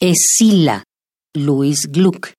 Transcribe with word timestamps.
Escila, 0.00 0.84
Luis 1.34 1.88
Gluck. 1.90 2.30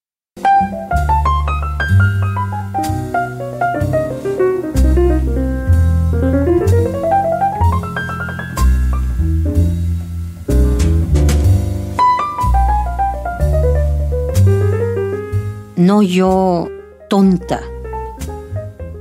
No 15.75 16.01
yo, 16.01 16.69
tonta, 17.09 17.59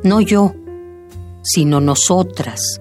no 0.02 0.20
yo, 0.20 0.52
sino 1.44 1.80
nosotras. 1.80 2.80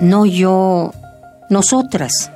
No 0.00 0.26
yo, 0.26 0.92
nosotras. 1.50 2.30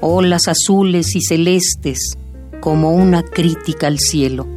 Olas 0.00 0.48
azules 0.48 1.14
y 1.14 1.20
celestes 1.20 2.18
como 2.60 2.94
una 2.94 3.22
crítica 3.22 3.86
al 3.86 4.00
cielo. 4.00 4.48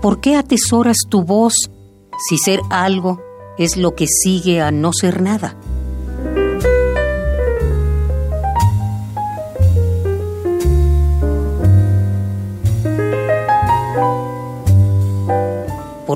¿Por 0.00 0.20
qué 0.20 0.36
atesoras 0.36 0.98
tu 1.08 1.24
voz 1.24 1.54
si 2.28 2.38
ser 2.38 2.60
algo 2.70 3.20
es 3.58 3.76
lo 3.76 3.96
que 3.96 4.06
sigue 4.06 4.60
a 4.60 4.70
no 4.70 4.92
ser 4.92 5.22
nada? 5.22 5.56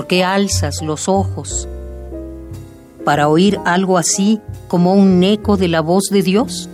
¿Por 0.03 0.09
qué 0.09 0.25
alzas 0.25 0.83
los 0.83 1.09
ojos 1.09 1.69
para 3.05 3.29
oír 3.29 3.61
algo 3.65 3.99
así 3.99 4.41
como 4.67 4.95
un 4.95 5.23
eco 5.23 5.57
de 5.57 5.69
la 5.69 5.81
voz 5.81 6.07
de 6.11 6.23
Dios? 6.23 6.69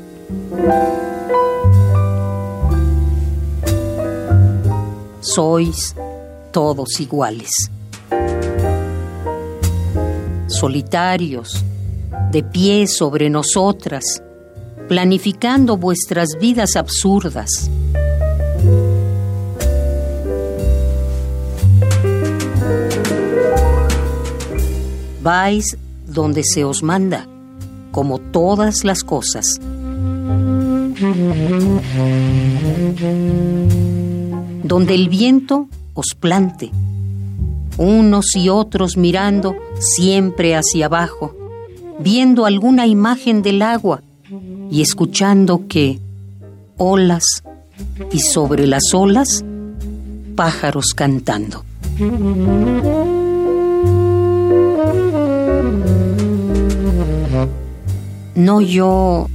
Sois 5.20 5.94
todos 6.50 7.00
iguales. 7.00 7.50
Solitarios, 10.46 11.62
de 12.32 12.42
pie 12.42 12.86
sobre 12.86 13.28
nosotras, 13.28 14.22
planificando 14.88 15.76
vuestras 15.76 16.30
vidas 16.40 16.76
absurdas. 16.76 17.68
Vais 25.28 25.76
donde 26.06 26.42
se 26.42 26.64
os 26.64 26.82
manda, 26.82 27.26
como 27.90 28.18
todas 28.18 28.82
las 28.82 29.04
cosas. 29.04 29.60
Donde 34.62 34.94
el 34.94 35.10
viento 35.10 35.68
os 35.92 36.14
plante, 36.18 36.70
unos 37.76 38.34
y 38.36 38.48
otros 38.48 38.96
mirando 38.96 39.54
siempre 39.78 40.56
hacia 40.56 40.86
abajo, 40.86 41.36
viendo 41.98 42.46
alguna 42.46 42.86
imagen 42.86 43.42
del 43.42 43.60
agua 43.60 44.00
y 44.70 44.80
escuchando 44.80 45.66
que 45.68 45.98
olas 46.78 47.42
y 48.10 48.20
sobre 48.20 48.66
las 48.66 48.94
olas 48.94 49.44
pájaros 50.34 50.94
cantando. 50.94 51.64
No 58.38 58.60
yo, 58.60 59.26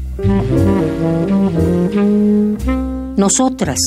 nosotras. 3.17 3.79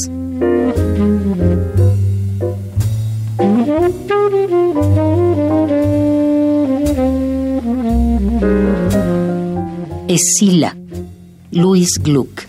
Escila, 10.07 10.77
Luis 11.51 11.99
Gluck. 11.99 12.43